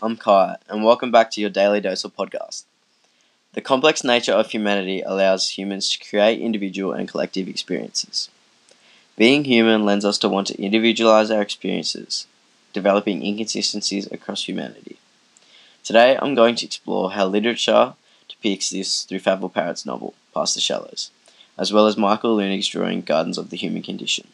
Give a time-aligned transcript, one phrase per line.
[0.00, 2.62] I'm Kai, and welcome back to your Daily Dose of Podcast.
[3.54, 8.30] The complex nature of humanity allows humans to create individual and collective experiences.
[9.16, 12.28] Being human lends us to want to individualize our experiences,
[12.72, 14.98] developing inconsistencies across humanity.
[15.82, 17.94] Today, I'm going to explore how literature
[18.28, 21.10] depicts this through Favel Parrett's novel, Past the Shallows,
[21.58, 24.28] as well as Michael Leunig's drawing Gardens of the Human Condition.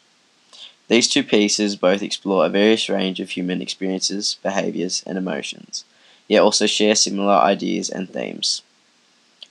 [0.87, 5.83] These two pieces both explore a various range of human experiences, behaviors, and emotions,
[6.27, 8.61] yet also share similar ideas and themes.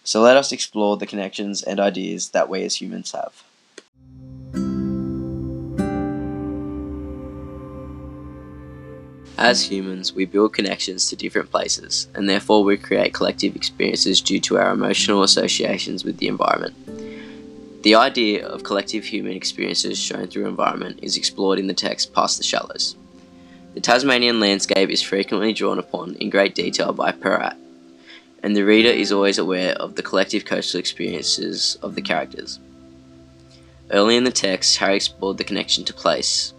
[0.05, 3.43] So let us explore the connections and ideas that we as humans have.
[9.37, 14.39] As humans, we build connections to different places, and therefore we create collective experiences due
[14.41, 16.77] to our emotional associations with the environment.
[17.85, 22.39] The idea of collective human experiences shown through environment is explored in the text Past
[22.39, 22.97] the Shallows.
[23.75, 27.59] The Tasmanian landscape is frequently drawn upon in great detail by Parrett,
[28.43, 32.59] and the reader is always aware of the collective coastal experiences of the characters.
[33.91, 36.55] Early in the text, Harry explored the connection to place.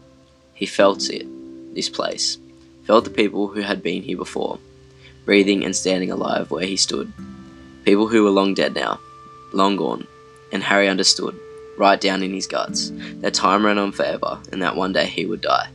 [0.54, 1.26] He felt it,
[1.74, 2.38] this place,
[2.84, 4.60] felt the people who had been here before,
[5.26, 7.12] breathing and standing alive where he stood.
[7.84, 9.00] People who were long dead now,
[9.54, 10.06] long gone,
[10.52, 11.38] and Harry understood,
[11.78, 15.26] right down in his guts, that time ran on forever and that one day he
[15.26, 15.70] would die.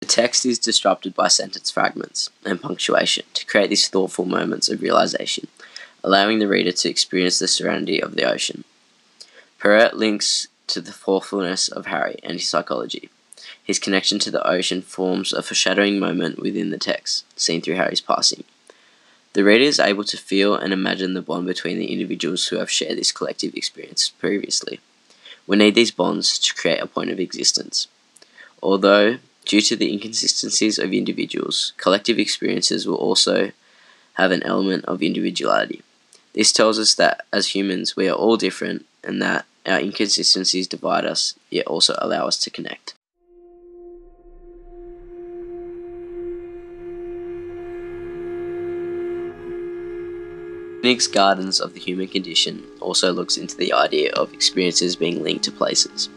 [0.00, 4.82] The text is disrupted by sentence fragments and punctuation to create these thoughtful moments of
[4.82, 5.48] realization,
[6.02, 8.64] allowing the reader to experience the serenity of the ocean.
[9.60, 13.10] Parrett links to the thoughtfulness of Harry and his psychology.
[13.62, 18.00] His connection to the ocean forms a foreshadowing moment within the text, seen through Harry's
[18.00, 18.44] passing.
[19.34, 22.70] The reader is able to feel and imagine the bond between the individuals who have
[22.70, 24.80] shared this collective experience previously.
[25.46, 27.88] We need these bonds to create a point of existence.
[28.62, 33.52] Although, due to the inconsistencies of individuals, collective experiences will also
[34.14, 35.82] have an element of individuality.
[36.34, 41.04] This tells us that as humans we are all different and that our inconsistencies divide
[41.04, 42.94] us, yet also allow us to connect.
[50.88, 55.44] Leunig's Gardens of the Human Condition also looks into the idea of experiences being linked
[55.44, 56.08] to places.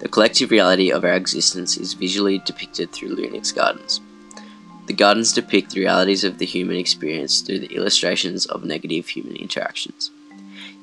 [0.00, 4.02] The collective reality of our existence is visually depicted through Leunig's Gardens.
[4.86, 9.34] The gardens depict the realities of the human experience through the illustrations of negative human
[9.36, 10.10] interactions.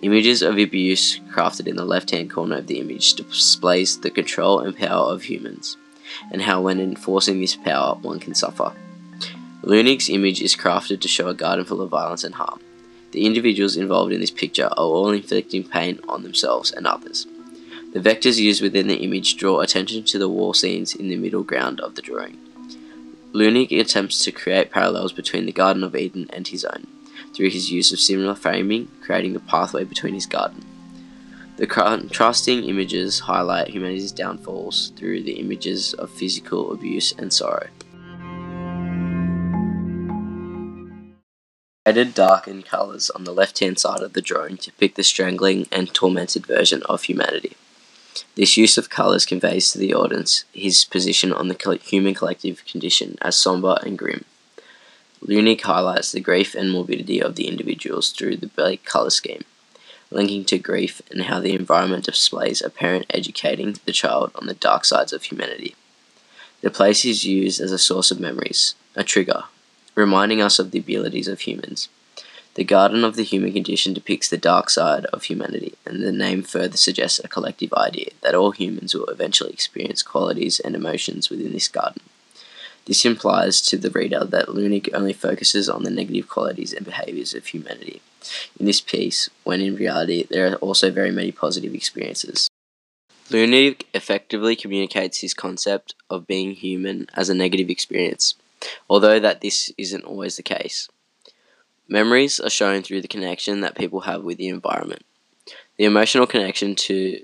[0.02, 4.76] Images of abuse crafted in the left-hand corner of the image displays the control and
[4.76, 5.78] power of humans,
[6.32, 8.74] and how when enforcing this power one can suffer.
[9.62, 12.60] Leunig's image is crafted to show a garden full of violence and harm.
[13.12, 17.26] The individuals involved in this picture are all inflicting pain on themselves and others.
[17.94, 21.44] The vectors used within the image draw attention to the war scenes in the middle
[21.44, 22.38] ground of the drawing.
[23.34, 26.86] Leunig attempts to create parallels between the Garden of Eden and his own,
[27.34, 30.64] through his use of similar framing, creating the pathway between his garden.
[31.58, 37.68] The contrasting images highlight humanity's downfalls through the images of physical abuse and sorrow.
[41.92, 46.84] Darkened colours on the left-hand side of the drawing depict the strangling and tormented version
[46.84, 47.58] of humanity.
[48.36, 53.18] This use of colours conveys to the audience his position on the human collective condition
[53.24, 54.26] as sombre and grim.
[55.26, 59.44] Leunig highlights the grief and morbidity of the individuals through the bleak colour scheme,
[60.12, 64.54] linking to grief and how the environment displays a parent educating the child on the
[64.54, 65.76] dark sides of humanity.
[66.62, 69.46] The place is used as a source of memories, a trigger,
[69.96, 71.90] reminding us of the abilities of humans.
[72.56, 76.44] The Garden of the Human Condition depicts the dark side of humanity, and the name
[76.44, 81.54] further suggests a collective idea that all humans will eventually experience qualities and emotions within
[81.54, 82.02] this garden.
[82.86, 87.34] This implies to the reader that Leunig only focuses on the negative qualities and behaviours
[87.34, 88.02] of humanity
[88.60, 92.50] in this piece, when in reality there are also very many positive experiences.
[93.30, 98.34] Leunig effectively communicates his concept of being human as a negative experience,
[98.90, 100.88] although that this isn't always the case.
[101.88, 105.04] Memories are shown through the connection that people have with the environment.
[105.78, 107.20] The emotional connection to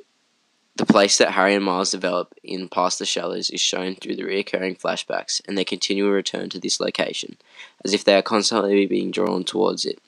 [0.75, 4.25] the place that Harry and Miles develop in Past the Shallows is shown through the
[4.25, 7.37] recurring flashbacks and their continual return to this location,
[7.85, 9.99] as if they are constantly being drawn towards it.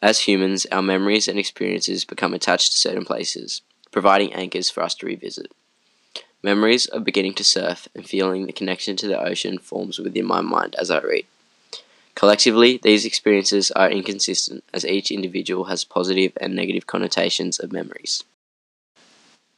[0.00, 3.62] As humans, our memories and experiences become attached to certain places,
[3.92, 5.52] providing anchors for us to revisit.
[6.42, 10.40] Memories of beginning to surf and feeling the connection to the ocean forms within my
[10.40, 11.26] mind as I read.
[12.14, 18.24] Collectively, these experiences are inconsistent as each individual has positive and negative connotations of memories.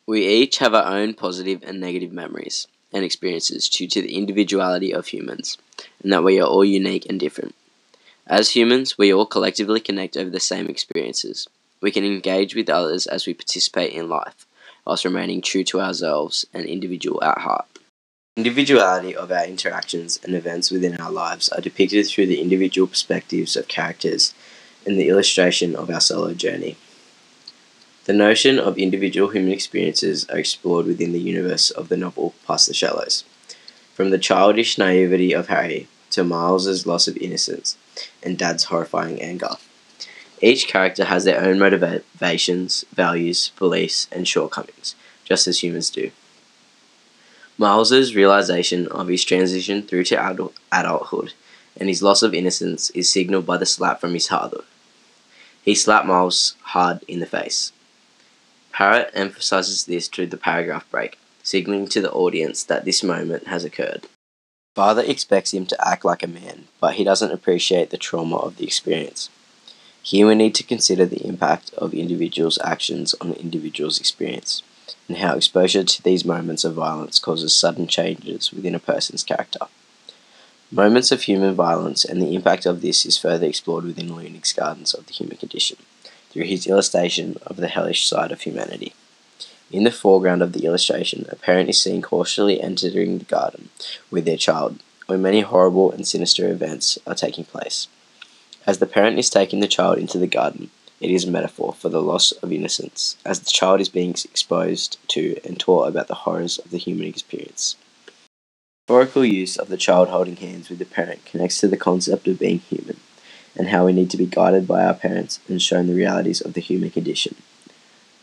[0.06, 4.92] We each have our own positive and negative memories, and experiences due to the individuality
[4.92, 5.58] of humans,
[6.02, 7.54] and that we are all unique and different.
[8.26, 11.48] As humans, we all collectively connect over the same experiences.
[11.80, 14.46] We can engage with others as we participate in life,
[14.86, 17.66] whilst remaining true to ourselves and individual at heart.
[18.36, 23.56] Individuality of our interactions and events within our lives are depicted through the individual perspectives
[23.56, 24.34] of characters
[24.84, 26.76] in the illustration of our solo journey.
[28.06, 32.66] The notion of individual human experiences are explored within the universe of the novel Past
[32.66, 33.25] the Shallows.
[33.94, 37.78] From the childish naivety of Harry to Miles's loss of innocence
[38.22, 39.56] and Dad's horrifying anger.
[40.40, 44.94] Each character has their own motivations, values, beliefs, and shortcomings,
[45.25, 46.10] just as humans do.
[47.56, 51.32] Miles's realization of his transition through to adult, adulthood
[51.76, 54.62] and his loss of innocence is signaled by the slap from his father.
[55.62, 57.72] He slapped Miles hard in the face.
[58.72, 63.64] Parrett emphasizes this through the paragraph break, signaling to the audience that this moment has
[63.64, 64.06] occurred.
[64.75, 68.56] Father expects him to act like a man, but he doesn't appreciate the trauma of
[68.56, 69.30] the experience.
[70.04, 74.62] Here we need to consider the impact of individuals' actions on individual's experience
[75.08, 79.60] and how exposure to these moments of violence causes sudden changes within a person's character.
[80.70, 84.92] Moments of human violence and the impact of this is further explored within Leunig's Gardens
[84.92, 85.78] of the Human Condition,
[86.28, 88.92] through his illustration of the hellish side of humanity.
[89.72, 93.70] In the foreground of the illustration, a parent is seen cautiously entering the garden
[94.10, 97.88] with their child, where many horrible and sinister events are taking place.
[98.66, 101.90] As the parent is taking the child into the garden, it is a metaphor for
[101.90, 106.14] the loss of innocence, as the child is being exposed to and taught about the
[106.14, 107.76] horrors of the human experience.
[108.88, 112.38] Metaphorical use of the child holding hands with the parent connects to the concept of
[112.38, 112.99] being human,
[113.55, 116.55] and how we need to be guided by our parents and shown the realities of
[116.55, 117.37] the human condition.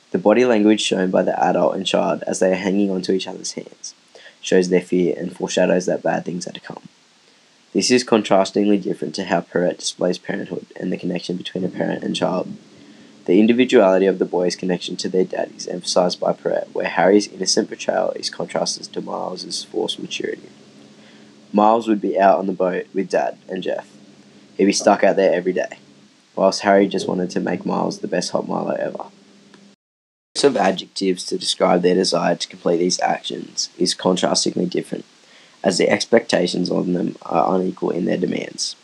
[0.10, 3.28] The body language shown by the adult and child as they are hanging onto each
[3.28, 3.94] other's hands
[4.42, 6.90] shows their fear and foreshadows that bad things are to come.
[7.74, 12.04] This is contrastingly different to how Parrett displays parenthood and the connection between a parent
[12.04, 12.52] and child.
[13.26, 17.30] The individuality of the boy's connection to their dad is emphasized by Parrett, where Harry's
[17.30, 20.50] innocent portrayal is contrasted to Miles's forced maturity.
[21.54, 23.90] Miles would be out on the boat with Dad and Jeff.
[24.58, 25.80] He'd be stuck out there every day,
[26.36, 29.06] whilst Harry just wanted to make Miles the best hot Milo ever.
[30.36, 35.06] Use of adjectives to describe their desire to complete these actions is contrastingly different,
[35.64, 38.76] as the expectations on them are unequal in their demands.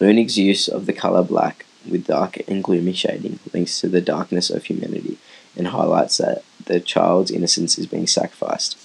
[0.00, 4.50] Leunig's use of the colour black with dark and gloomy shading links to the darkness
[4.50, 5.18] of humanity
[5.56, 8.78] and highlights that the child's innocence is being sacrificed.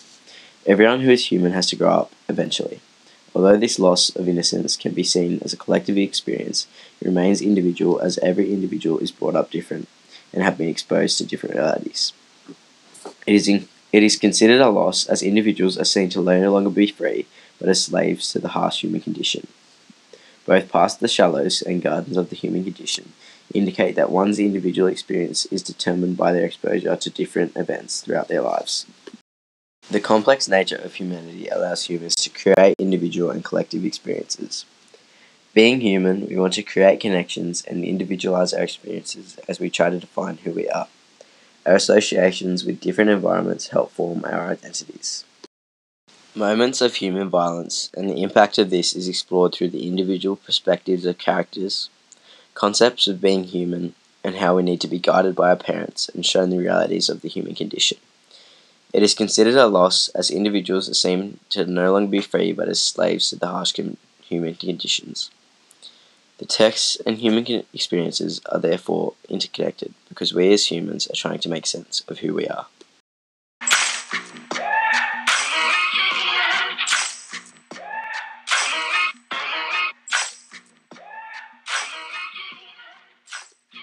[0.65, 2.81] Everyone who is human has to grow up eventually.
[3.33, 6.67] Although this loss of innocence can be seen as a collective experience,
[6.99, 9.87] it remains individual as every individual is brought up different
[10.33, 12.11] and have been exposed to different realities.
[13.25, 16.69] It is, in, it is considered a loss as individuals are seen to no longer
[16.69, 17.25] be free,
[17.59, 19.47] but as slaves to the harsh human condition.
[20.45, 23.13] Both Past the Shallows and Gardens of the Human Condition
[23.53, 28.41] indicate that one's individual experience is determined by their exposure to different events throughout their
[28.41, 28.85] lives.
[29.89, 34.65] The complex nature of humanity allows humans to create individual and collective experiences.
[35.53, 39.99] Being human, we want to create connections and individualize our experiences as we try to
[39.99, 40.87] define who we are.
[41.69, 45.23] Our associations with different environments help form our identities.
[46.33, 51.05] Moments of human violence and the impact of this is explored through the individual perspectives
[51.05, 51.91] of characters,
[52.55, 56.25] concepts of being human, and how we need to be guided by our parents and
[56.25, 57.99] shown the realities of the human condition.
[58.91, 62.81] It is considered a loss as individuals seem to no longer be free but as
[62.81, 63.79] slaves to the harsh
[64.23, 65.29] human conditions.
[66.39, 71.49] The texts and human experiences are therefore interconnected because we as humans are trying to
[71.49, 72.67] make sense of who we are.